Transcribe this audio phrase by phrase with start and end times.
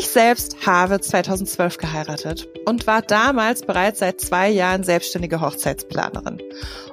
[0.00, 6.40] Ich selbst habe 2012 geheiratet und war damals bereits seit zwei Jahren selbstständige Hochzeitsplanerin.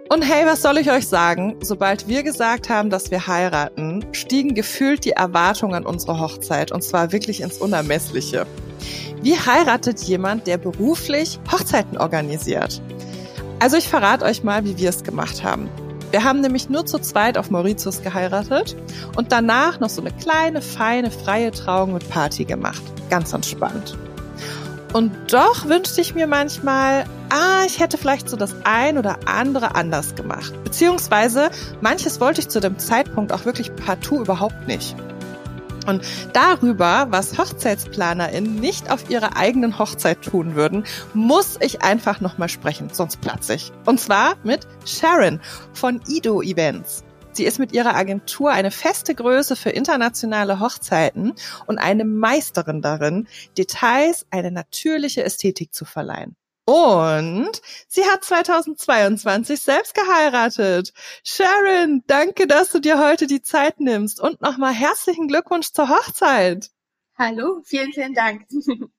[0.10, 1.56] Und hey, was soll ich euch sagen?
[1.62, 6.84] Sobald wir gesagt haben, dass wir heiraten, stiegen gefühlt die Erwartungen an unsere Hochzeit und
[6.84, 8.46] zwar wirklich ins Unermessliche.
[9.22, 12.82] Wie heiratet jemand, der beruflich Hochzeiten organisiert?
[13.60, 15.70] Also ich verrate euch mal, wie wir es gemacht haben.
[16.12, 18.76] Wir haben nämlich nur zu zweit auf Mauritius geheiratet
[19.16, 22.82] und danach noch so eine kleine, feine, freie Trauung mit Party gemacht.
[23.10, 23.98] Ganz entspannt.
[24.94, 29.76] Und doch wünschte ich mir manchmal, ah, ich hätte vielleicht so das ein oder andere
[29.76, 30.54] anders gemacht.
[30.64, 31.52] Beziehungsweise
[31.82, 34.96] manches wollte ich zu dem Zeitpunkt auch wirklich partout überhaupt nicht.
[35.88, 42.50] Und darüber, was HochzeitsplanerInnen nicht auf ihrer eigenen Hochzeit tun würden, muss ich einfach nochmal
[42.50, 43.72] sprechen, sonst platze ich.
[43.86, 45.40] Und zwar mit Sharon
[45.74, 47.04] von Ido Events.
[47.32, 51.34] Sie ist mit ihrer Agentur eine feste Größe für internationale Hochzeiten
[51.68, 53.28] und eine Meisterin darin,
[53.58, 56.36] Details eine natürliche Ästhetik zu verleihen.
[56.70, 60.92] Und sie hat 2022 selbst geheiratet.
[61.24, 66.70] Sharon, danke, dass du dir heute die Zeit nimmst und nochmal herzlichen Glückwunsch zur Hochzeit.
[67.18, 68.48] Hallo, vielen, vielen Dank.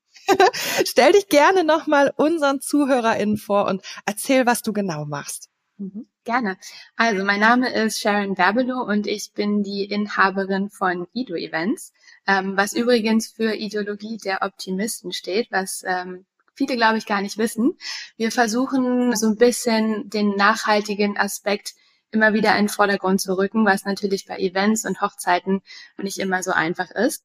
[0.86, 5.50] Stell dich gerne nochmal unseren ZuhörerInnen vor und erzähl, was du genau machst.
[5.76, 6.56] Mhm, gerne.
[6.96, 11.92] Also, mein Name ist Sharon Berbelow und ich bin die Inhaberin von Ido Events,
[12.26, 16.24] ähm, was übrigens für Ideologie der Optimisten steht, was ähm,
[16.58, 17.78] viele, glaube ich, gar nicht wissen.
[18.16, 21.74] Wir versuchen so ein bisschen den nachhaltigen Aspekt
[22.10, 25.62] immer wieder in den Vordergrund zu rücken, was natürlich bei Events und Hochzeiten
[25.98, 27.22] nicht immer so einfach ist.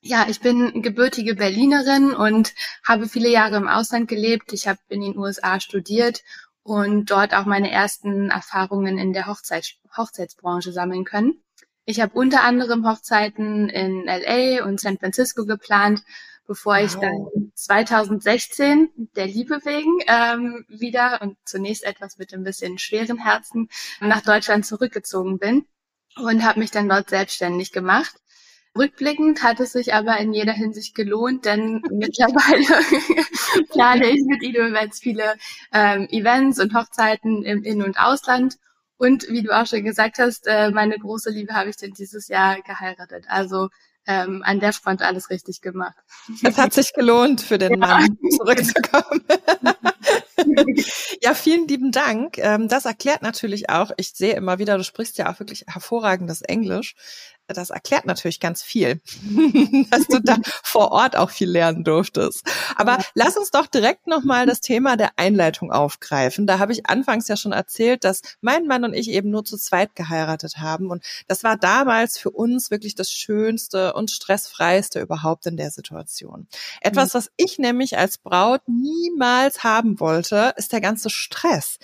[0.00, 2.52] Ja, ich bin gebürtige Berlinerin und
[2.86, 4.52] habe viele Jahre im Ausland gelebt.
[4.52, 6.22] Ich habe in den USA studiert
[6.62, 11.42] und dort auch meine ersten Erfahrungen in der Hochzeit, Hochzeitsbranche sammeln können.
[11.86, 16.02] Ich habe unter anderem Hochzeiten in LA und San Francisco geplant
[16.46, 16.84] bevor wow.
[16.84, 23.18] ich dann 2016 der Liebe wegen ähm, wieder und zunächst etwas mit ein bisschen schweren
[23.18, 23.68] Herzen
[24.00, 25.66] nach Deutschland zurückgezogen bin
[26.16, 28.14] und habe mich dann dort selbstständig gemacht.
[28.76, 34.62] Rückblickend hat es sich aber in jeder Hinsicht gelohnt, denn mittlerweile plane ich mit Ido
[34.62, 35.36] Events viele
[35.72, 38.56] ähm, Events und Hochzeiten im In- und Ausland.
[38.96, 42.28] Und wie du auch schon gesagt hast, äh, meine große Liebe habe ich denn dieses
[42.28, 43.26] Jahr geheiratet.
[43.28, 43.68] Also
[44.06, 45.96] ähm, an der Front alles richtig gemacht.
[46.42, 47.78] Es hat sich gelohnt, für den ja.
[47.78, 49.24] Mann zurückzukommen.
[51.22, 52.38] ja, vielen lieben Dank.
[52.38, 56.42] Ähm, das erklärt natürlich auch, ich sehe immer wieder, du sprichst ja auch wirklich hervorragendes
[56.42, 56.94] Englisch
[57.46, 59.00] das erklärt natürlich ganz viel,
[59.90, 62.42] dass du da vor Ort auch viel lernen durftest.
[62.76, 63.04] Aber ja.
[63.14, 66.46] lass uns doch direkt nochmal das Thema der Einleitung aufgreifen.
[66.46, 69.58] Da habe ich anfangs ja schon erzählt, dass mein Mann und ich eben nur zu
[69.58, 70.90] zweit geheiratet haben.
[70.90, 76.48] Und das war damals für uns wirklich das Schönste und stressfreiste überhaupt in der Situation.
[76.80, 77.18] Etwas, mhm.
[77.18, 81.78] was ich nämlich als Braut niemals haben wollte, ist der ganze Stress.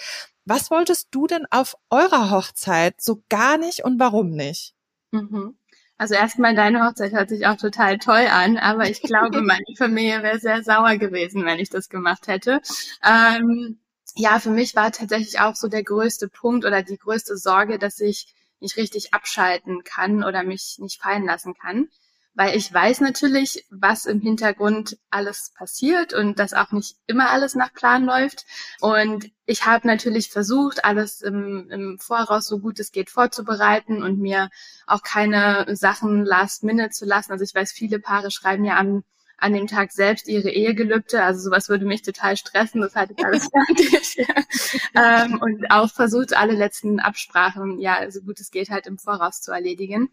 [0.44, 4.74] Was wolltest du denn auf eurer Hochzeit so gar nicht und warum nicht?
[5.12, 5.56] Mhm.
[5.98, 10.22] Also erstmal, deine Hochzeit hört sich auch total toll an, aber ich glaube, meine Familie
[10.22, 12.62] wäre sehr sauer gewesen, wenn ich das gemacht hätte.
[13.04, 13.78] Ähm,
[14.16, 18.00] ja, für mich war tatsächlich auch so der größte Punkt oder die größte Sorge, dass
[18.00, 21.88] ich nicht richtig abschalten kann oder mich nicht fallen lassen kann
[22.34, 27.54] weil ich weiß natürlich, was im Hintergrund alles passiert und dass auch nicht immer alles
[27.54, 28.46] nach Plan läuft.
[28.80, 34.20] Und ich habe natürlich versucht, alles im, im Voraus so gut es geht vorzubereiten und
[34.20, 34.48] mir
[34.86, 37.32] auch keine Sachen last minute zu lassen.
[37.32, 39.04] Also ich weiß, viele Paare schreiben ja am
[39.42, 41.22] an dem Tag selbst ihre Ehegelübde.
[41.22, 42.82] Also sowas würde mich total stressen.
[42.82, 44.26] Das hatte ich alles fertig.
[44.94, 49.40] ähm, und auch versucht, alle letzten Absprachen, ja, so gut es geht, halt im Voraus
[49.40, 50.10] zu erledigen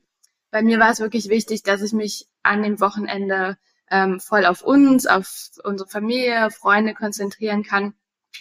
[0.57, 3.57] bei mir war es wirklich wichtig, dass ich mich an dem Wochenende
[3.91, 7.93] ähm, voll auf uns, auf unsere Familie, Freunde konzentrieren kann.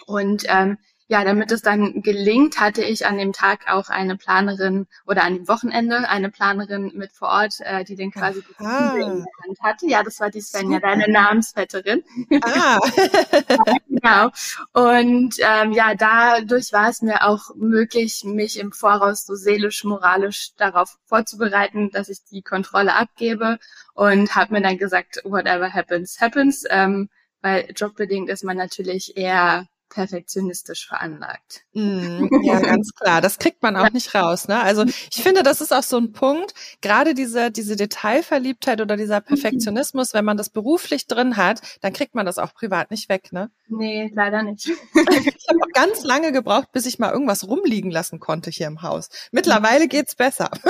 [0.06, 0.78] Und ähm,
[1.08, 5.34] ja, damit es dann gelingt, hatte ich an dem Tag auch eine Planerin oder an
[5.34, 9.60] dem Wochenende eine Planerin mit vor Ort, äh, die den quasi die in der Hand
[9.60, 9.86] hatte.
[9.86, 12.02] Ja, das war die Svenja, deine Namensvetterin.
[12.40, 12.80] Ah.
[14.06, 14.30] genau.
[14.72, 20.54] Und ähm, ja, dadurch war es mir auch möglich, mich im Voraus so seelisch, moralisch
[20.56, 23.58] darauf vorzubereiten, dass ich die Kontrolle abgebe
[23.94, 26.64] und habe mir dann gesagt, whatever happens, happens.
[26.68, 27.08] Ähm,
[27.42, 31.64] weil jobbedingt ist man natürlich eher perfektionistisch veranlagt.
[31.72, 33.20] Mm, ja, ganz klar.
[33.20, 34.48] Das kriegt man auch nicht raus.
[34.48, 34.60] Ne?
[34.60, 39.20] Also ich finde, das ist auch so ein Punkt, gerade diese, diese Detailverliebtheit oder dieser
[39.20, 39.24] mhm.
[39.24, 43.32] Perfektionismus, wenn man das beruflich drin hat, dann kriegt man das auch privat nicht weg.
[43.32, 43.50] Ne?
[43.68, 44.66] Nee, leider nicht.
[44.94, 49.08] ich habe ganz lange gebraucht, bis ich mal irgendwas rumliegen lassen konnte hier im Haus.
[49.30, 50.50] Mittlerweile geht's besser.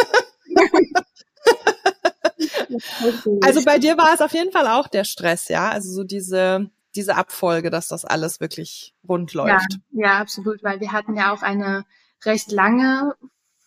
[3.43, 5.71] also bei dir war es auf jeden Fall auch der Stress, ja?
[5.71, 9.79] Also so diese, diese Abfolge, dass das alles wirklich rund läuft.
[9.91, 11.85] Ja, ja, absolut, weil wir hatten ja auch eine
[12.25, 13.15] recht lange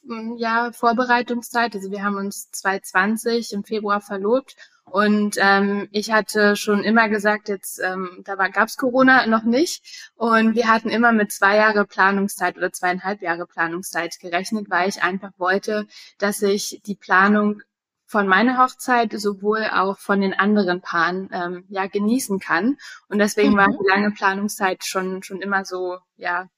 [0.07, 1.75] hm, ja, Vorbereitungszeit.
[1.75, 4.55] Also wir haben uns 2020 im Februar verlobt
[4.91, 10.11] und ähm, ich hatte schon immer gesagt, jetzt ähm, da war, gab's Corona noch nicht
[10.15, 15.03] und wir hatten immer mit zwei Jahre Planungszeit oder zweieinhalb Jahre Planungszeit gerechnet, weil ich
[15.03, 15.85] einfach wollte,
[16.17, 17.61] dass ich die Planung
[18.09, 22.77] von meiner Hochzeit sowohl auch von den anderen Paaren ähm, ja genießen kann
[23.07, 23.57] und deswegen mhm.
[23.57, 26.49] war die lange Planungszeit schon schon immer so ja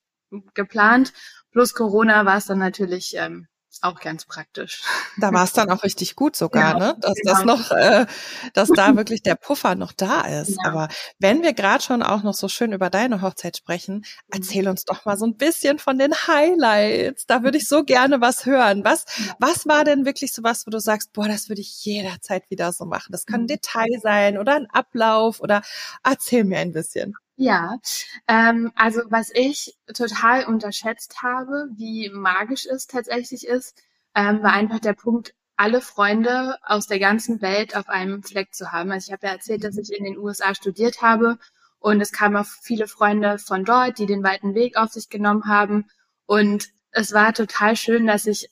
[0.53, 1.12] geplant.
[1.51, 3.48] Plus Corona war es dann natürlich ähm,
[3.81, 4.81] auch ganz praktisch.
[5.18, 6.95] Da war es dann auch richtig gut sogar, ja, ne?
[7.00, 7.33] Dass genau.
[7.33, 8.06] das noch, äh,
[8.53, 10.57] dass da wirklich der Puffer noch da ist.
[10.63, 10.71] Ja.
[10.71, 10.88] Aber
[11.19, 14.03] wenn wir gerade schon auch noch so schön über deine Hochzeit sprechen, mhm.
[14.31, 17.25] erzähl uns doch mal so ein bisschen von den Highlights.
[17.25, 18.83] Da würde ich so gerne was hören.
[18.83, 19.06] Was,
[19.39, 22.74] was war denn wirklich so was, wo du sagst, boah, das würde ich jederzeit wieder
[22.74, 23.12] so machen?
[23.12, 23.47] Das kann ein mhm.
[23.47, 25.62] Detail sein oder ein Ablauf oder
[26.03, 27.15] erzähl mir ein bisschen.
[27.43, 27.79] Ja,
[28.27, 33.81] ähm, also was ich total unterschätzt habe, wie magisch es tatsächlich ist,
[34.13, 38.71] ähm, war einfach der Punkt, alle Freunde aus der ganzen Welt auf einem Fleck zu
[38.71, 38.91] haben.
[38.91, 41.39] Also ich habe ja erzählt, dass ich in den USA studiert habe
[41.79, 45.45] und es kamen auch viele Freunde von dort, die den weiten Weg auf sich genommen
[45.47, 45.89] haben.
[46.27, 48.51] Und es war total schön, dass ich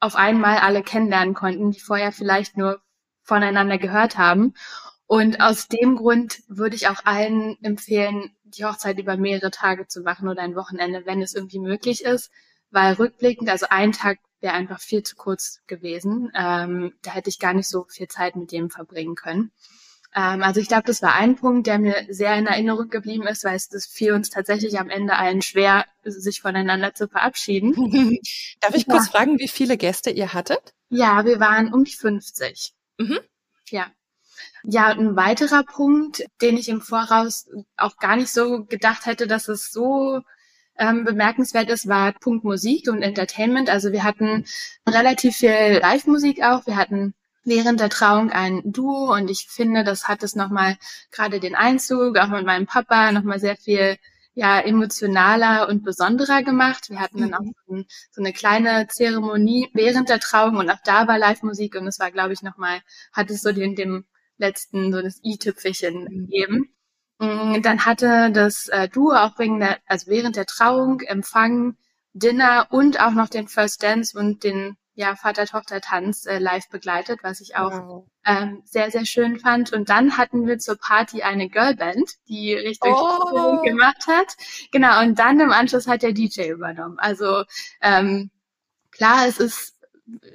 [0.00, 2.80] auf einmal alle kennenlernen konnten, die vorher vielleicht nur
[3.22, 4.54] voneinander gehört haben.
[5.06, 10.00] Und aus dem Grund würde ich auch allen empfehlen, die Hochzeit über mehrere Tage zu
[10.00, 12.30] machen oder ein Wochenende, wenn es irgendwie möglich ist.
[12.70, 16.32] Weil rückblickend, also ein Tag wäre einfach viel zu kurz gewesen.
[16.34, 19.52] Ähm, da hätte ich gar nicht so viel Zeit mit dem verbringen können.
[20.14, 23.44] Ähm, also ich glaube, das war ein Punkt, der mir sehr in Erinnerung geblieben ist,
[23.44, 27.74] weil es das fiel uns tatsächlich am Ende allen schwer, sich voneinander zu verabschieden.
[28.60, 28.94] Darf ich ja.
[28.94, 30.74] kurz fragen, wie viele Gäste ihr hattet?
[30.88, 32.72] Ja, wir waren um die 50.
[32.98, 33.18] Mhm.
[33.70, 33.86] Ja.
[34.64, 39.48] Ja, ein weiterer Punkt, den ich im Voraus auch gar nicht so gedacht hätte, dass
[39.48, 40.20] es so
[40.76, 43.70] ähm, bemerkenswert ist, war Punkt Musik und Entertainment.
[43.70, 44.44] Also wir hatten
[44.88, 46.66] relativ viel Live-Musik auch.
[46.66, 47.14] Wir hatten
[47.44, 50.76] während der Trauung ein Duo und ich finde, das hat es nochmal
[51.10, 53.98] gerade den Einzug, auch mit meinem Papa, nochmal sehr viel
[54.34, 56.90] ja emotionaler und besonderer gemacht.
[56.90, 57.84] Wir hatten dann auch mhm.
[58.10, 62.10] so eine kleine Zeremonie während der Trauung und auch da war Live-Musik und es war,
[62.10, 62.80] glaube ich, nochmal,
[63.12, 64.04] hat es so den, dem
[64.38, 66.26] letzten so das i-Tüpfelchen mhm.
[66.26, 66.74] gegeben.
[67.18, 71.76] Mm, dann hatte das äh, Duo auch wegen der, also während der Trauung, Empfang,
[72.12, 77.40] Dinner und auch noch den First Dance und den ja, Vater-Tochter-Tanz äh, live begleitet, was
[77.40, 78.06] ich auch wow.
[78.24, 79.72] ähm, sehr, sehr schön fand.
[79.72, 83.60] Und dann hatten wir zur Party eine Girlband, die richtig oh.
[83.62, 84.36] gemacht hat.
[84.70, 86.98] Genau, und dann im Anschluss hat der DJ übernommen.
[87.00, 87.42] Also
[87.82, 88.30] ähm,
[88.92, 89.73] klar, es ist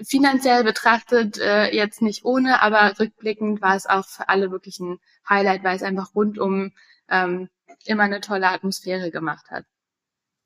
[0.03, 4.99] finanziell betrachtet äh, jetzt nicht ohne, aber rückblickend war es auch für alle wirklich ein
[5.27, 6.71] Highlight, weil es einfach rundum
[7.09, 7.49] ähm,
[7.85, 9.65] immer eine tolle Atmosphäre gemacht hat.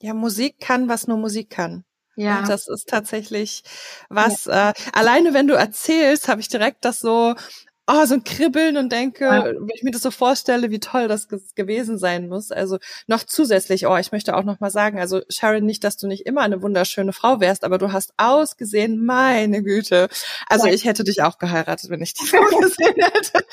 [0.01, 1.85] Ja, Musik kann, was nur Musik kann.
[2.15, 2.39] Ja.
[2.39, 3.63] Und das ist tatsächlich
[4.09, 4.69] was, ja.
[4.69, 7.35] äh, alleine wenn du erzählst, habe ich direkt das so
[7.87, 9.45] oh, so ein Kribbeln und denke, ja.
[9.45, 12.51] wenn ich mir das so vorstelle, wie toll das gewesen sein muss.
[12.51, 12.77] Also
[13.07, 16.25] noch zusätzlich, oh, ich möchte auch noch mal sagen, also Sharon, nicht, dass du nicht
[16.25, 20.07] immer eine wunderschöne Frau wärst, aber du hast ausgesehen, meine Güte.
[20.47, 20.73] Also ja.
[20.73, 23.45] ich hätte dich auch geheiratet, wenn ich dich so gesehen hätte.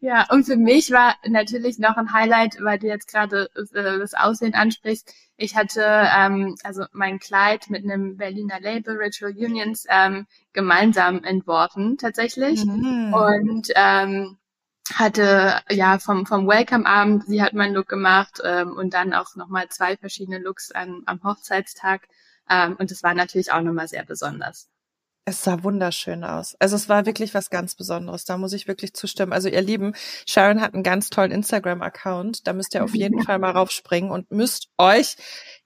[0.00, 4.14] Ja, und für mich war natürlich noch ein Highlight, weil du jetzt gerade äh, das
[4.14, 5.12] Aussehen ansprichst.
[5.36, 11.96] Ich hatte ähm, also mein Kleid mit einem Berliner Label Ritual Unions ähm, gemeinsam entworfen
[11.98, 13.14] tatsächlich mhm.
[13.14, 14.38] und ähm,
[14.94, 19.36] hatte ja vom vom Welcome Abend, sie hat meinen Look gemacht ähm, und dann auch
[19.36, 22.08] noch mal zwei verschiedene Looks an, am Hochzeitstag
[22.50, 24.68] ähm, und das war natürlich auch noch mal sehr besonders.
[25.28, 26.56] Es sah wunderschön aus.
[26.58, 28.24] Also es war wirklich was ganz Besonderes.
[28.24, 29.34] Da muss ich wirklich zustimmen.
[29.34, 29.92] Also ihr Lieben,
[30.26, 32.46] Sharon hat einen ganz tollen Instagram-Account.
[32.46, 35.16] Da müsst ihr auf jeden Fall mal raufspringen und müsst euch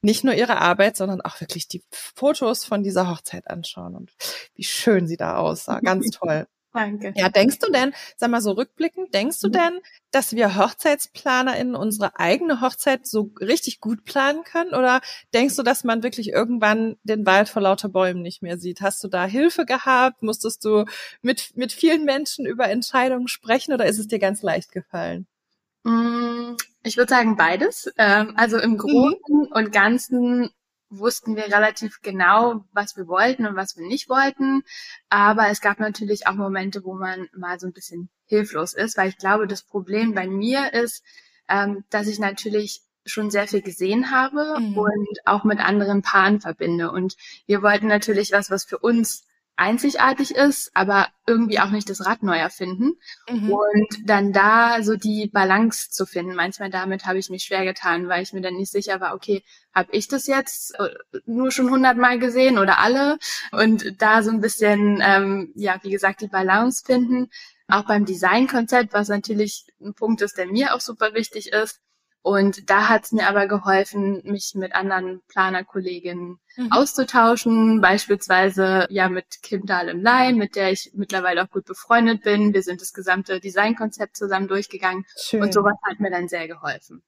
[0.01, 4.11] nicht nur ihre Arbeit, sondern auch wirklich die Fotos von dieser Hochzeit anschauen und
[4.57, 5.79] wie schön sie da aussah.
[5.79, 6.49] Ganz toll.
[6.73, 7.13] Danke.
[7.17, 9.53] Ja, denkst du denn, sag mal so rückblickend, denkst du mhm.
[9.53, 14.75] denn, dass wir HochzeitsplanerInnen unsere eigene Hochzeit so richtig gut planen können?
[14.75, 15.01] Oder
[15.35, 18.81] denkst du, dass man wirklich irgendwann den Wald vor lauter Bäumen nicht mehr sieht?
[18.81, 20.23] Hast du da Hilfe gehabt?
[20.23, 20.87] Musstest du
[21.21, 25.27] mit, mit vielen Menschen über Entscheidungen sprechen oder ist es dir ganz leicht gefallen?
[25.85, 27.93] Mm, ich würde sagen beides.
[27.99, 28.79] Ähm, also im mhm.
[28.79, 29.53] Großen mhm.
[29.53, 30.51] und Ganzen
[30.99, 34.63] wussten wir relativ genau, was wir wollten und was wir nicht wollten.
[35.09, 39.09] Aber es gab natürlich auch Momente, wo man mal so ein bisschen hilflos ist, weil
[39.09, 41.03] ich glaube, das Problem bei mir ist,
[41.49, 44.79] ähm, dass ich natürlich schon sehr viel gesehen habe mhm.
[44.79, 46.91] und auch mit anderen Paaren verbinde.
[46.91, 49.25] Und wir wollten natürlich was, was für uns
[49.57, 52.95] einzigartig ist, aber irgendwie auch nicht das Rad neu erfinden.
[53.29, 53.53] Mhm.
[53.53, 56.35] Und dann da so die Balance zu finden.
[56.35, 59.43] Manchmal damit habe ich mich schwer getan, weil ich mir dann nicht sicher war, okay,
[59.75, 60.91] habe ich das jetzt äh,
[61.27, 63.19] nur schon hundertmal gesehen oder alle?
[63.53, 67.31] Und da so ein bisschen, ähm, ja, wie gesagt, die Balance finden.
[67.69, 71.81] Auch beim Designkonzept, was natürlich ein Punkt ist, der mir auch super wichtig ist
[72.23, 76.73] und da hat es mir aber geholfen, mich mit anderen Planerkolleginnen mhm.
[76.73, 82.23] auszutauschen, beispielsweise ja mit Kim Dahl im Leim, mit der ich mittlerweile auch gut befreundet
[82.23, 82.55] bin.
[82.55, 85.43] Wir sind das gesamte Designkonzept zusammen durchgegangen Schön.
[85.43, 87.03] und sowas hat mir dann sehr geholfen.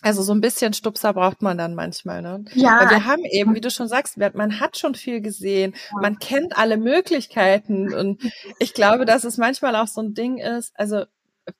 [0.00, 2.44] Also so ein bisschen Stupser braucht man dann manchmal, ne?
[2.54, 2.80] Ja.
[2.80, 6.00] Weil wir haben eben, wie du schon sagst, man hat schon viel gesehen, ja.
[6.00, 8.20] man kennt alle Möglichkeiten und
[8.58, 11.04] ich glaube, dass es manchmal auch so ein Ding ist, also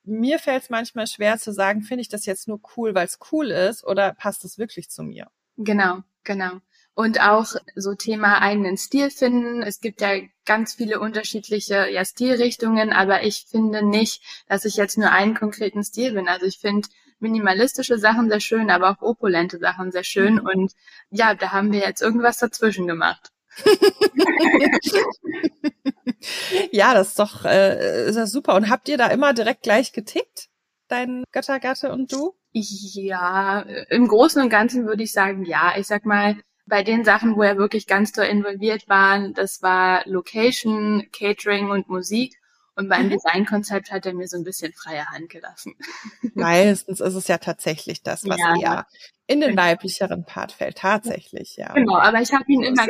[0.03, 3.19] mir fällt es manchmal schwer zu sagen, finde ich das jetzt nur cool, weil es
[3.31, 5.27] cool ist oder passt es wirklich zu mir?
[5.57, 6.59] Genau, genau.
[6.93, 9.61] Und auch so Thema eigenen Stil finden.
[9.61, 10.15] Es gibt ja
[10.45, 15.83] ganz viele unterschiedliche ja, Stilrichtungen, aber ich finde nicht, dass ich jetzt nur einen konkreten
[15.83, 16.29] Stil bin.
[16.29, 16.87] Also ich finde
[17.19, 20.35] minimalistische Sachen sehr schön, aber auch opulente Sachen sehr schön.
[20.35, 20.49] Mhm.
[20.53, 20.71] Und
[21.09, 23.31] ja, da haben wir jetzt irgendwas dazwischen gemacht.
[26.71, 28.55] ja, das ist doch äh, ist das super.
[28.55, 30.49] Und habt ihr da immer direkt gleich getickt,
[30.87, 32.35] dein Göttergatte und du?
[32.51, 35.73] Ja, im Großen und Ganzen würde ich sagen, ja.
[35.77, 40.03] Ich sag mal, bei den Sachen, wo er wirklich ganz doll involviert war, das war
[40.05, 42.39] Location, Catering und Musik.
[42.75, 43.11] Und beim mhm.
[43.11, 45.75] Designkonzept hat er mir so ein bisschen freie Hand gelassen.
[46.33, 48.55] Meistens ist es ja tatsächlich das, was ja.
[48.59, 48.87] eher
[49.27, 50.77] in den weiblicheren Part fällt.
[50.77, 51.73] Tatsächlich, ja.
[51.73, 52.85] Genau, aber ich habe ihn immer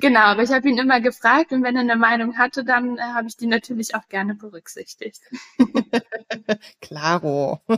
[0.00, 3.02] genau, aber ich habe ihn immer gefragt und wenn er eine Meinung hatte, dann äh,
[3.02, 5.20] habe ich die natürlich auch gerne berücksichtigt.
[6.80, 7.60] Klaro.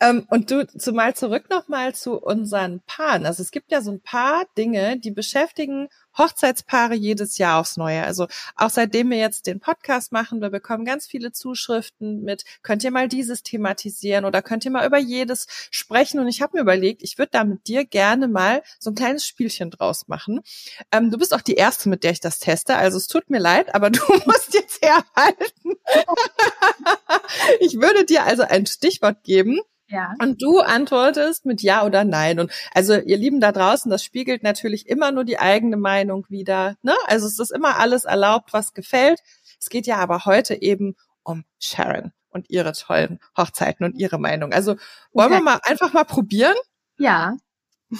[0.00, 3.26] Ähm, und du, zumal zurück nochmal zu unseren Paaren.
[3.26, 8.04] Also es gibt ja so ein paar Dinge, die beschäftigen Hochzeitspaare jedes Jahr aufs Neue.
[8.04, 8.26] Also
[8.56, 12.90] auch seitdem wir jetzt den Podcast machen, wir bekommen ganz viele Zuschriften mit, könnt ihr
[12.90, 16.20] mal dieses thematisieren oder könnt ihr mal über jedes sprechen?
[16.20, 19.26] Und ich habe mir überlegt, ich würde da mit dir gerne mal so ein kleines
[19.26, 20.40] Spielchen draus machen.
[20.92, 22.76] Ähm, du bist auch die Erste, mit der ich das teste.
[22.76, 25.74] Also es tut mir leid, aber du musst jetzt herhalten.
[27.60, 30.14] ich würde dir also ein Stichwort geben ja.
[30.20, 32.38] Und du antwortest mit Ja oder Nein.
[32.40, 36.76] Und also ihr Lieben da draußen, das spiegelt natürlich immer nur die eigene Meinung wieder.
[36.82, 36.94] Ne?
[37.06, 39.20] Also es ist immer alles erlaubt, was gefällt.
[39.60, 44.52] Es geht ja aber heute eben um Sharon und ihre tollen Hochzeiten und ihre Meinung.
[44.52, 44.76] Also
[45.12, 45.40] wollen okay.
[45.40, 46.56] wir mal einfach mal probieren?
[46.98, 47.36] Ja.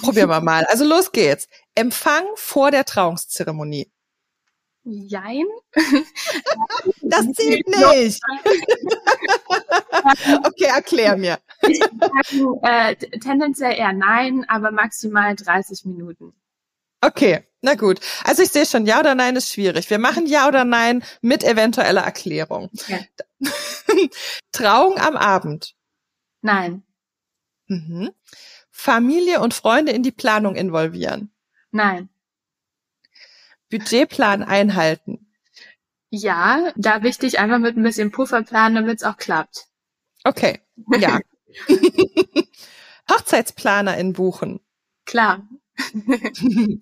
[0.01, 0.65] Probieren wir mal.
[0.65, 1.47] Also los geht's.
[1.73, 3.91] Empfang vor der Trauungszeremonie.
[4.91, 5.45] Jein.
[7.01, 8.21] Das zählt nicht.
[10.45, 11.39] okay, erklär mir.
[11.67, 16.33] Ich sage, äh, tendenziell eher nein, aber maximal 30 Minuten.
[17.01, 17.99] Okay, na gut.
[18.23, 19.89] Also ich sehe schon, ja oder nein ist schwierig.
[19.89, 22.69] Wir machen ja oder nein mit eventueller Erklärung.
[22.73, 23.07] Okay.
[24.51, 25.75] Trauung am Abend.
[26.41, 26.83] Nein.
[27.67, 28.11] Mhm.
[28.69, 31.31] Familie und Freunde in die Planung involvieren.
[31.71, 32.09] Nein.
[33.69, 35.31] Budgetplan einhalten.
[36.09, 39.67] Ja, da wichtig einfach mit ein bisschen Puffer planen, damit es auch klappt.
[40.23, 40.59] Okay,
[40.97, 41.19] ja.
[43.09, 44.59] Hochzeitsplanerin buchen.
[45.05, 45.47] Klar.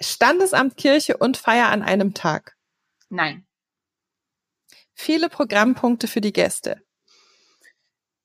[0.00, 2.56] Standesamt, Kirche und Feier an einem Tag.
[3.08, 3.46] Nein.
[4.94, 6.82] Viele Programmpunkte für die Gäste.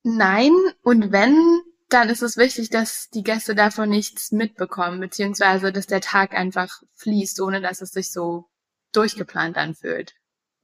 [0.03, 0.51] Nein,
[0.83, 1.61] und wenn,
[1.95, 6.81] dann ist es wichtig, dass die Gäste davon nichts mitbekommen, beziehungsweise dass der Tag einfach
[6.95, 8.49] fließt, ohne dass es sich so
[8.91, 10.13] durchgeplant anfühlt.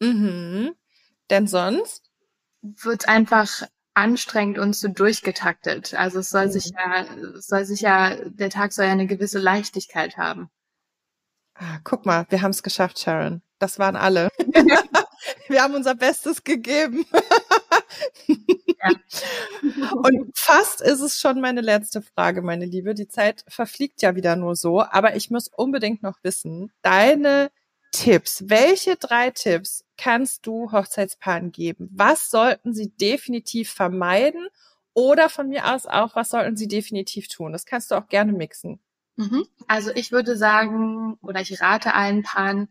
[0.01, 0.75] Mhm.
[1.29, 2.11] Denn sonst?
[2.61, 5.93] Wird einfach anstrengend und so durchgetaktet.
[5.93, 6.51] Also es soll mhm.
[6.51, 7.05] sich ja,
[7.37, 10.49] es soll sich ja, der Tag soll ja eine gewisse Leichtigkeit haben.
[11.53, 13.41] Ah, guck mal, wir haben es geschafft, Sharon.
[13.57, 14.27] Das waren alle.
[15.47, 17.05] wir haben unser Bestes gegeben.
[20.03, 22.93] Und fast ist es schon meine letzte Frage, meine Liebe.
[22.93, 27.51] Die Zeit verfliegt ja wieder nur so, aber ich muss unbedingt noch wissen, deine
[27.91, 28.45] Tipps.
[28.47, 31.89] Welche drei Tipps kannst du Hochzeitspaaren geben?
[31.93, 34.47] Was sollten sie definitiv vermeiden?
[34.93, 37.53] Oder von mir aus auch, was sollten sie definitiv tun?
[37.53, 38.79] Das kannst du auch gerne mixen.
[39.15, 39.45] Mhm.
[39.67, 42.67] Also ich würde sagen, oder ich rate allen Paaren,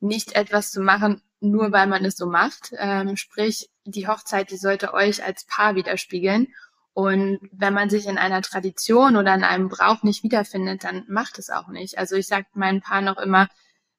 [0.00, 2.72] nicht etwas zu machen, nur weil man es so macht.
[2.76, 6.48] Ähm, sprich, die Hochzeit, die sollte euch als Paar widerspiegeln.
[6.92, 11.38] Und wenn man sich in einer Tradition oder in einem Brauch nicht wiederfindet, dann macht
[11.38, 11.98] es auch nicht.
[11.98, 13.48] Also ich sage meinen Paaren auch immer,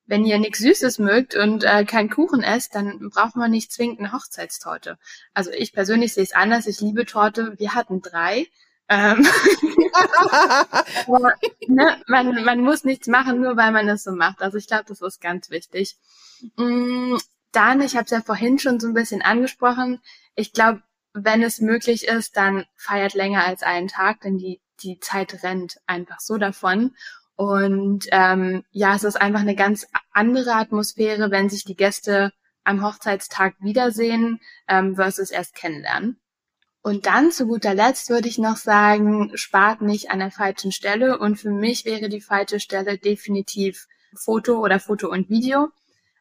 [0.06, 4.00] wenn ihr nichts Süßes mögt und äh, keinen Kuchen esst, dann braucht man nicht zwingend
[4.00, 4.98] eine Hochzeitstorte.
[5.34, 6.68] Also ich persönlich sehe es anders.
[6.68, 7.54] Ich liebe Torte.
[7.58, 8.48] Wir hatten drei.
[8.92, 9.26] Ähm,
[11.08, 11.34] aber,
[11.66, 14.42] ne, man, man muss nichts machen, nur weil man es so macht.
[14.42, 15.96] Also ich glaube, das ist ganz wichtig.
[16.58, 17.16] Mm,
[17.54, 20.02] dann, ich habe es ja vorhin schon so ein bisschen angesprochen,
[20.36, 20.82] ich glaube,
[21.14, 25.80] wenn es möglich ist, dann feiert länger als einen Tag, denn die, die Zeit rennt
[25.88, 26.96] einfach so davon.
[27.36, 32.34] Und ähm, ja, es ist einfach eine ganz andere Atmosphäre, wenn sich die Gäste
[32.66, 36.20] am Hochzeitstag wiedersehen ähm, versus erst kennenlernen.
[36.84, 41.20] Und dann zu guter Letzt würde ich noch sagen, spart nicht an der falschen Stelle.
[41.20, 45.70] Und für mich wäre die falsche Stelle definitiv Foto oder Foto und Video.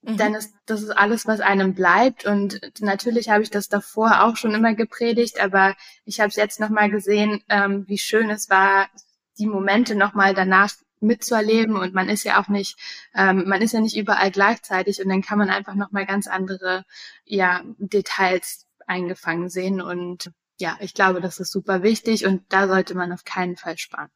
[0.02, 0.17] Mhm.
[0.17, 2.26] Denn es, das ist alles, was einem bleibt.
[2.26, 6.61] Und natürlich habe ich das davor auch schon immer gepredigt, aber ich habe es jetzt
[6.61, 8.88] nochmal gesehen, ähm, wie schön es war,
[9.38, 12.76] die Momente nochmal danach mitzuerleben und man ist ja auch nicht,
[13.14, 16.85] ähm, man ist ja nicht überall gleichzeitig und dann kann man einfach nochmal ganz andere
[17.25, 22.95] ja, Details eingefangen sehen und ja, ich glaube, das ist super wichtig und da sollte
[22.95, 24.11] man auf keinen Fall sparen.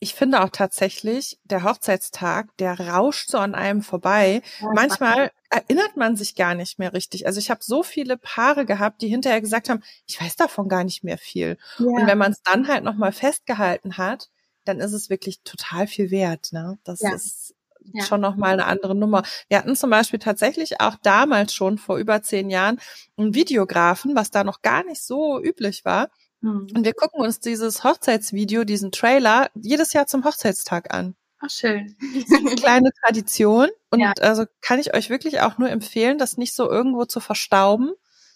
[0.00, 4.42] Ich finde auch tatsächlich, der Hochzeitstag, der rauscht so an einem vorbei.
[4.60, 7.26] Ja, Manchmal erinnert man sich gar nicht mehr richtig.
[7.26, 10.84] Also ich habe so viele Paare gehabt, die hinterher gesagt haben, ich weiß davon gar
[10.84, 11.58] nicht mehr viel.
[11.78, 11.86] Ja.
[11.86, 14.30] Und wenn man es dann halt nochmal festgehalten hat,
[14.64, 16.52] dann ist es wirklich total viel wert.
[16.52, 16.78] Ne?
[16.84, 17.14] Das ja.
[17.14, 17.54] ist
[17.92, 18.04] ja.
[18.04, 19.22] schon nochmal eine andere Nummer.
[19.48, 22.80] Wir hatten zum Beispiel tatsächlich auch damals schon vor über zehn Jahren
[23.16, 26.08] einen Videografen, was da noch gar nicht so üblich war.
[26.40, 26.68] Mhm.
[26.74, 31.14] Und wir gucken uns dieses Hochzeitsvideo, diesen Trailer jedes Jahr zum Hochzeitstag an.
[31.40, 31.96] Ach, schön.
[32.36, 33.68] eine kleine Tradition.
[33.90, 34.12] Und ja.
[34.20, 37.92] also kann ich euch wirklich auch nur empfehlen, das nicht so irgendwo zu verstauben,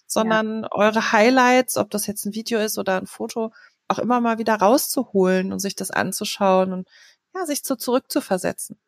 [0.07, 0.69] sondern ja.
[0.73, 3.53] eure Highlights, ob das jetzt ein Video ist oder ein Foto,
[3.89, 6.89] auch immer mal wieder rauszuholen und sich das anzuschauen und
[7.35, 8.79] ja, sich so zurückzuversetzen.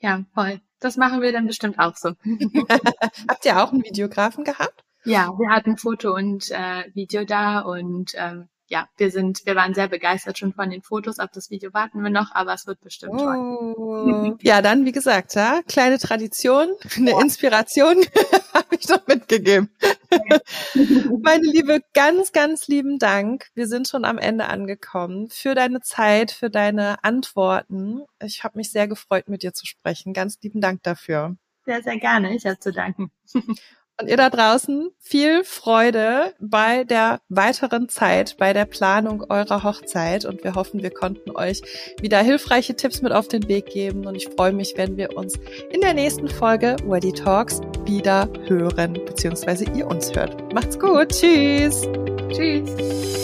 [0.00, 0.60] Ja, voll.
[0.80, 2.10] Das machen wir dann bestimmt auch so.
[3.28, 4.84] Habt ihr auch einen Videografen gehabt?
[5.04, 9.74] Ja, wir hatten Foto und äh, Video da und ähm, ja, wir sind, wir waren
[9.74, 11.18] sehr begeistert schon von den Fotos.
[11.18, 13.74] Auf das Video warten wir noch, aber es wird bestimmt oh.
[13.74, 14.36] toll.
[14.40, 17.20] Ja, dann, wie gesagt, ja, kleine Tradition, eine ja.
[17.20, 17.96] Inspiration
[18.54, 19.70] habe ich doch mitgegeben.
[21.22, 23.48] Meine Liebe, ganz, ganz lieben Dank.
[23.54, 25.28] Wir sind schon am Ende angekommen.
[25.30, 28.02] Für deine Zeit, für deine Antworten.
[28.22, 30.12] Ich habe mich sehr gefreut, mit dir zu sprechen.
[30.12, 31.36] Ganz lieben Dank dafür.
[31.64, 32.34] Sehr, sehr gerne.
[32.34, 33.10] Ich habe zu danken.
[34.00, 40.24] Und ihr da draußen viel Freude bei der weiteren Zeit, bei der Planung eurer Hochzeit.
[40.24, 41.62] Und wir hoffen, wir konnten euch
[42.00, 44.06] wieder hilfreiche Tipps mit auf den Weg geben.
[44.06, 45.38] Und ich freue mich, wenn wir uns
[45.70, 50.52] in der nächsten Folge Weddy Talks wieder hören, beziehungsweise ihr uns hört.
[50.52, 51.10] Macht's gut.
[51.10, 51.82] Tschüss.
[52.30, 53.23] Tschüss.